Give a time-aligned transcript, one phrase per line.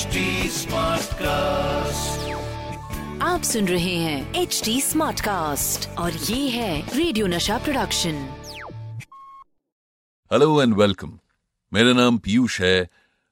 [1.14, 2.28] Smartcast
[3.22, 8.14] आप सुन रहे हैं एच डी स्मार्ट कास्ट और ये है रेडियो नशा प्रोडक्शन
[10.32, 11.18] हेलो एंड वेलकम
[11.72, 12.88] मेरा नाम पीयूष है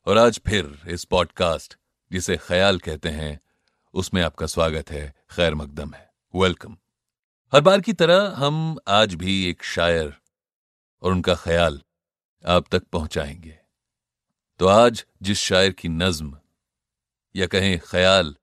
[0.06, 1.76] और आज फिर इस पॉडकास्ट
[2.12, 3.40] जिसे ख्याल कहते हैं
[3.94, 6.10] उसमें आपका स्वागत है खैर मकदम है.
[6.36, 6.76] वेलकम
[7.54, 10.14] हर बार की तरह हम आज भी एक शायर
[11.02, 11.82] और उनका ख्याल
[12.46, 13.58] आप तक पहुंचाएँगे.
[14.58, 16.38] तो आज जिस शायर की नज्म
[17.36, 18.36] या कहें, ख्याल,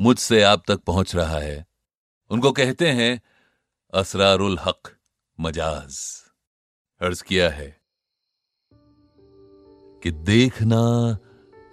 [0.00, 1.66] मुझसे आप तक पहुँच रहा है।
[2.30, 3.22] उनको कहते हैं,
[3.94, 4.96] असरारुल हक,
[5.40, 6.22] मजाज।
[7.00, 7.80] अर्ज़ किया है
[10.02, 11.18] कि देखना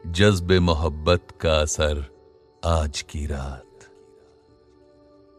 [0.07, 2.19] जज्ब मोहब्बत का असर
[2.65, 3.79] आज की रात।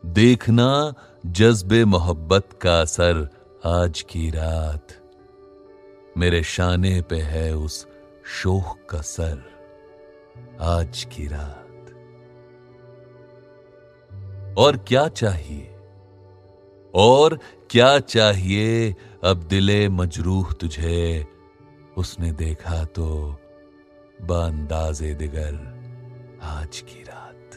[0.07, 0.95] देखना
[1.27, 3.29] जज्ब मोहब्बत का असर
[3.65, 4.87] आज की रात।
[6.17, 7.89] मेरे शाने पे है उस
[8.27, 9.60] शोख का सर।
[10.61, 11.67] आज की रात।
[14.59, 15.75] और क्या चाहिए?
[16.95, 17.39] और
[17.71, 18.97] क्या चाहिए?
[19.25, 21.27] अब दिले मजरूह तुझे।
[21.97, 23.37] उसने देखा तो
[24.23, 25.81] बांदाजे दिगर
[26.43, 27.51] आज की रात।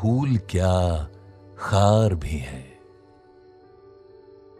[0.00, 1.08] फूल क्या,
[1.58, 2.71] खार भी है।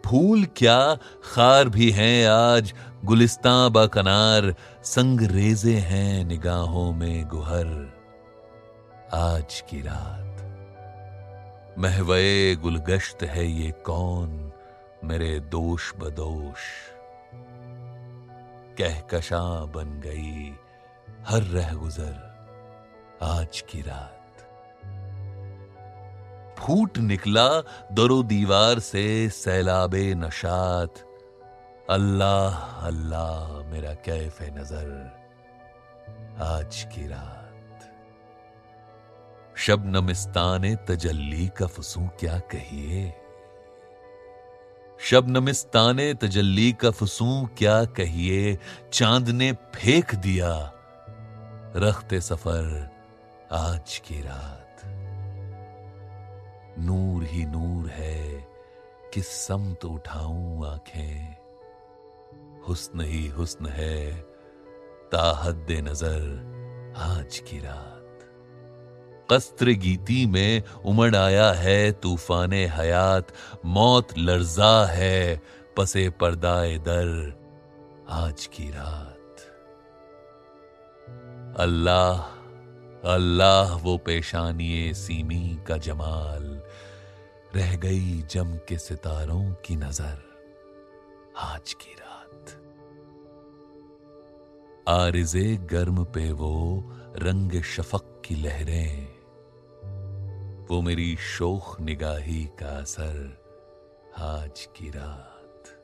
[0.06, 2.74] फूल क्या खार भी हैं आज?
[3.04, 7.92] गुलिस्तां बाकनार संग रेजे हैं निगाहों में गुहर।
[9.14, 10.38] आज की रात।
[11.78, 14.52] महवे गुलगश्त है ये कौन?
[15.04, 16.60] मेरे दोष बदोष।
[18.78, 20.52] कहकशा बन गई
[21.28, 22.32] हर रह गुजर।
[23.22, 24.21] आज की रात।
[26.62, 27.48] फूट निकला
[27.92, 30.94] दरो दीवार से सैलाबे नशात।
[31.90, 32.54] अल्लाह
[32.86, 34.90] अल्लाह, मेरा कैफ है नज़र।
[36.40, 37.80] आज की रात।
[39.56, 43.14] शबनमिस्तान तजल्ली का फसू क्या कहिए?
[45.00, 48.58] शबनमिस्तान तजल्ली का फसू क्या कहिए?
[48.92, 50.54] चाँद ने फेंक दिया
[51.76, 52.90] रखते सफ़र
[53.52, 54.61] आज की रात।
[56.78, 58.46] नूर ही नूर है
[59.14, 61.36] किस समत उठाऊं आँखें।
[62.68, 64.12] हुस्न ही हुस्न है
[65.12, 67.98] ताहद नज़र आज की रात।
[69.32, 73.32] कस्त्र गीती में उमड़ आया है तूफ़ान हयात,
[73.64, 75.42] मौत लर्जा है,
[75.76, 77.38] पसे पर्दाए दर
[78.08, 79.36] आज की रात।
[81.60, 82.41] अल्लाह
[83.04, 86.44] अल्लाह वो पेशानिए सीमी का जमाल।
[87.56, 90.22] रह गई जम के सितारों की नज़र
[91.36, 92.52] आज की रात।
[94.88, 96.54] आरिजे गर्म पे वो
[97.16, 99.08] रंग शफक की लहरें।
[100.70, 103.16] वो मेरी शोख निगाही का असर
[104.18, 105.74] आज की रात।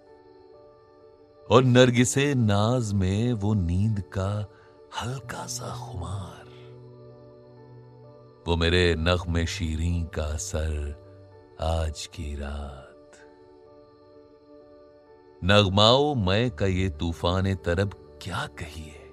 [1.50, 4.52] और नरगिसे नाज में वो नींद का
[5.02, 6.47] हल्का सा खुमार।
[8.48, 10.70] वो मेरे नगमे शीरी का असर
[11.60, 13.10] आज की रात।
[15.44, 19.10] नगमाओ, मैं का ये तूफ़ान तरब क्या कहिए?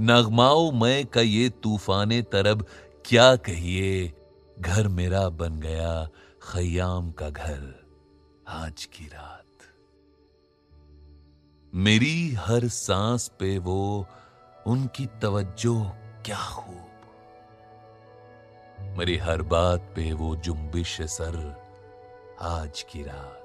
[0.00, 2.66] नगमाओ, मैं का ये तूफ़ान तरब
[3.04, 4.12] क्या कहिए?
[4.60, 6.08] घर मेरा बन गया
[6.42, 7.86] खयाम का घर
[8.48, 9.58] आज की रात।
[11.74, 14.06] मेरी हर सांस पे वो,
[14.66, 15.84] उनकी तवज्जो
[16.26, 16.89] क्या खूब
[18.98, 21.36] मेरी हर बात पे वो जुम्बिश सर,
[22.40, 23.36] आज की रात।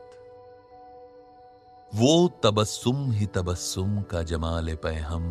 [1.92, 5.26] वो तबस्सुम ही तबस्सुम का जमाल पे हम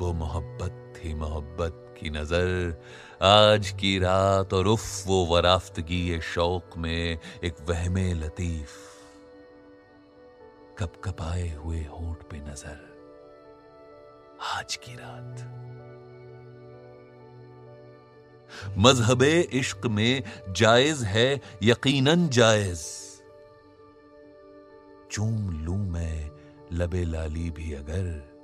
[0.00, 2.82] वो मोहब्बत थी मोहब्बत की नज़र।
[3.22, 8.70] आज की रात और उफ, वो वराफ्तगी ये शौक में, एक वहमे लतीफ
[10.78, 12.80] कप कपाए हुए होठ पे नज़र।
[14.54, 15.53] आज की रात।
[18.78, 22.86] मज़हब इश्क में जायज़ है, यकीनन जायज़।
[25.10, 26.30] चूम लू मैं
[26.72, 28.34] लबे लाली भी अगर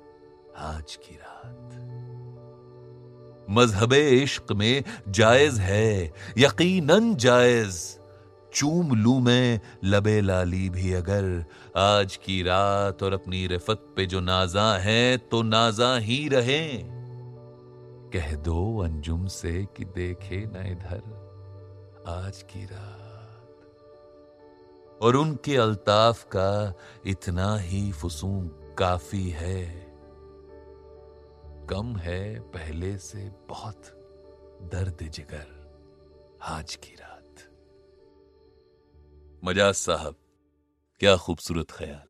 [0.57, 1.77] आज की रात।
[3.49, 8.01] मज़हब इश्क में जायज़ है, यकीनन जायज़।
[8.53, 11.45] चूम लू मैं लबे लाली भी अगर
[11.77, 17.00] आज की रात और अपनी रिफत पे जो नाजा है तो नाजा ही रहे।
[18.13, 21.01] कह दो अंजुम से कि देखे न इधर
[22.07, 23.47] आज की रात।
[25.01, 26.73] और उनके अल्ताफ का
[27.07, 28.47] इतना ही फसूम
[28.77, 29.87] काफ़ी है।
[31.69, 33.81] कम है पहले से बहुत
[34.63, 35.61] दर्द जिगर
[36.41, 37.35] आज की रात।
[39.43, 40.15] मजाज साहब,
[40.99, 42.07] क्या खूबसूरत ख्याल।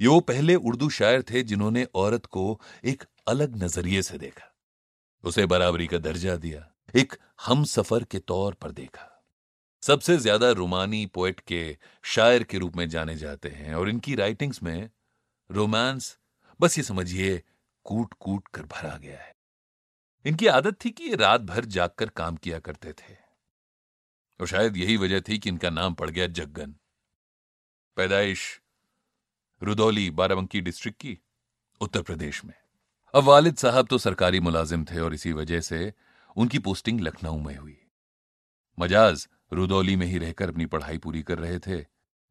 [0.00, 4.49] ये वो पहले उर्दू शायर थे जिन्होंने औरत को एक अलग नज़रिए से देखा।
[5.24, 7.14] उसे बराबरी का दर्जा दिया, एक
[7.46, 9.06] हम सफ़र के तौर पर देखा।
[9.82, 14.62] सबसे ज़्यादा रोमानी पोएट के शायर के रूप में जाने जाते हैं और इनकी राइटिंग्स
[14.62, 14.90] में
[15.50, 16.16] रोमांस
[16.60, 17.42] बस ये समझिए
[17.86, 19.34] कूट कूट कर भरा गया है।
[20.24, 23.14] इनकी आदत थी कि ये रात भर जागकर काम किया करते थे।
[24.40, 26.74] और शायद यही वजह थी कि इनका नाम पड़ गया जग्गन।
[27.96, 28.60] पैदाइश,
[29.62, 31.18] रुदौली, बाराबंकी डिस्ट्रिक्ट की
[31.80, 32.54] उत्तर प्रदेश में।
[33.14, 35.92] अब वालिद साहब तो सरकारी मुलाजिम थे और इसी वजह से
[36.36, 37.76] उनकी पोस्टिंग लखनऊ में हुई।
[38.78, 41.80] मजाज रुदौली में ही रहकर अपनी पढ़ाई पूरी कर रहे थे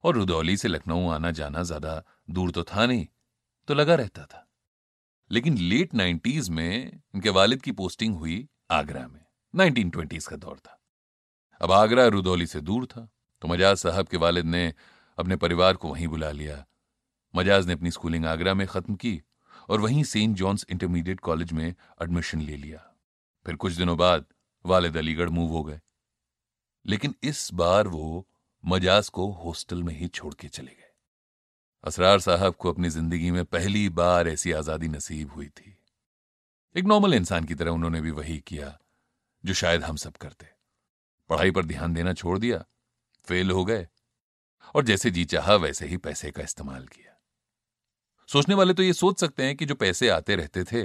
[0.03, 3.05] और रुदौली से लखनऊ आना जाना ज़्यादा दूर तो था नहीं
[3.67, 4.45] तो लगा रहता था।
[5.31, 9.21] लेकिन लेट नाइन्टीज में इनके वालिद की पोस्टिंग हुई आगरा में
[9.53, 10.79] नाइनटीन ट्वेंटीज का दौर था।
[11.61, 13.07] अब आगरा रुदौली से दूर था
[13.41, 14.73] तो मजाज साहब के वालिद ने
[15.17, 16.65] अपने परिवार को वहीं बुला लिया।
[17.33, 19.21] मजाज ने अपनी स्कूलिंग आगरा में खत्म की
[19.69, 22.79] और वहीं सेंट जॉन्स इंटरमीडिएट कॉलेज में एडमिशन ले लिया।
[23.45, 24.25] फिर कुछ दिनों बाद
[24.65, 25.79] वालिद अलीगढ़ मूव हो गए।
[26.85, 28.27] लेकिन इस बार वो
[28.63, 30.91] मजाज को हॉस्टल में ही छोड़ के चले गए।
[31.83, 35.75] असरार साहब को अपनी ज़िंदगी में पहली बार ऐसी आज़ादी नसीब हुई थी।
[36.75, 38.79] एक नॉर्मल इंसान की तरह उन्होंने भी वही किया,
[39.43, 40.47] जो शायद हम सब करते।
[41.29, 42.65] पढ़ाई पर ध्यान देना छोड़ दिया,
[43.27, 43.87] फेल हो गए,
[44.75, 47.08] और जैसे जी चाहा वैसे ही पैसे का इस्तेमाल किया।
[48.29, 50.83] सोचने वाले तो ये सोच सकते हैं कि जो पैसे आते रहते थे,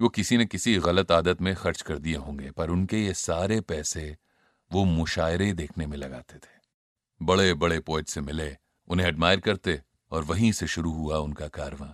[0.00, 3.60] वो किसी न किसी गलत आदत में खर्च कर दिए होंगे, पर उनके ये सारे
[3.60, 4.16] पैसे
[4.72, 6.54] वो मुशायरे देखने में लगाते थे।
[7.22, 8.56] बड़े बड़े पोइट से मिले,
[8.88, 11.88] उन्हें एडमायर करते और वहीं से शुरू हुआ उनका कारवां।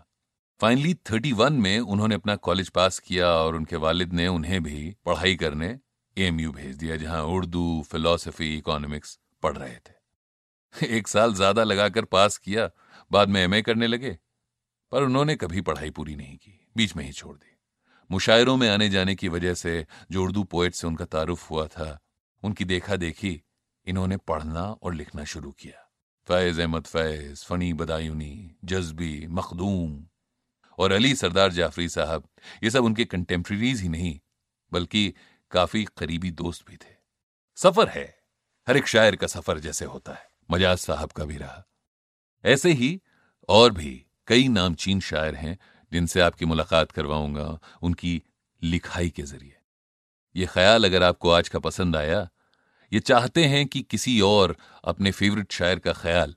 [0.60, 4.96] फाइनली थर्टी वन में उन्होंने अपना कॉलेज पास किया और उनके वालिद ने उन्हें भी
[5.04, 5.78] पढ़ाई करने
[6.18, 12.36] एमयू भेज दिया, जहाँ उर्दू फिलोसफी इकोनॉमिक्स पढ़ रहे थे। एक साल ज़्यादा लगाकर पास
[12.36, 12.70] किया,
[13.10, 14.18] बाद में एमए करने लगे।
[14.92, 17.56] पर उन्होंने कभी पढ़ाई पूरी नहीं की, बीच में ही छोड़ दी।
[18.10, 21.98] मुशायरों में आने जाने की वजह से जो उर्दू पोएट से उनका तारुफ हुआ था,
[22.42, 23.42] उनकी देखा देखी
[23.86, 25.86] इन्होंने पढ़ना और लिखना शुरू किया।
[26.28, 30.04] फैज अहमद फैज, फनी बदायूनी, जज्बी, मखदूम
[30.78, 32.28] और अली सरदार जाफरी साहब,
[32.64, 34.18] ये सब उनके कंटेम्प्रेरीज ही नहीं,
[34.72, 35.14] बल्कि
[35.50, 36.94] काफ़ी करीबी दोस्त भी थे।
[37.56, 38.18] सफ़र है,
[38.68, 41.64] हर एक शायर का सफ़र जैसे होता है, मजाज साहब का भी रहा।
[42.44, 43.00] ऐसे ही
[43.48, 45.56] और भी कई नामचीन शायर हैं
[45.92, 48.20] जिनसे आपकी मुलाकात करवाऊँगा उनकी
[48.62, 49.56] लिखाई के ज़रिए।
[50.34, 52.28] ये ख्याल अगर आपको आज का पसंद आया,
[52.92, 56.34] ये चाहते हैं कि किसी और अपने फेवरेट शायर का ख्याल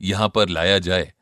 [0.00, 1.12] यहाँ पर लाया जाए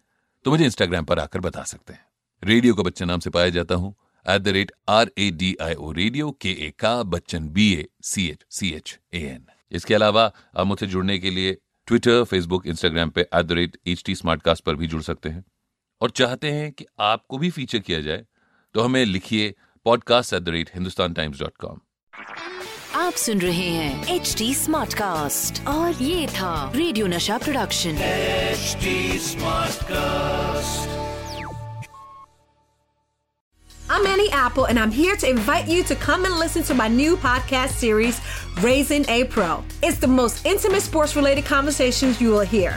[0.44, 2.04] तो मुझे इंस्टाग्राम पर आकर बता सकते हैं।
[2.42, 3.94] रेडियो का बच्चन नाम से पाया जाता हूँ
[4.26, 7.86] at the rate R A D I O radio के ए का Bachchan B A
[8.04, 10.24] C H C H A N इसके अलावा
[10.56, 11.56] आप मुझसे जुड़ने के लिए
[11.88, 15.44] ट्विटर फेसबुक इंस्टाग्राम पे at the rate H T Smartcast पर भी जुड़ सकते हैं।
[16.02, 18.24] और चाहते हैं कि आपको भी फीचर किया जाए
[18.74, 19.54] तो हमें लिखिए
[19.86, 21.80] podcast at the rate Hindustan Times dot com
[23.00, 27.98] आप सुन रहे हैं एच डी स्मार्ट कास्ट और ये था रेडियो नशा production
[28.58, 28.92] HD
[29.24, 30.94] Smartcast.
[33.90, 36.88] I'm Annie Apple, and I'm here to invite you to come and listen to my
[36.88, 38.20] new podcast series,
[38.66, 39.48] Raising a Pro.
[39.82, 42.76] It's the most intimate sports related conversations you will hear.